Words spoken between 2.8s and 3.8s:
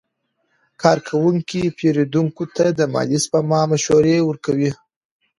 مالي سپما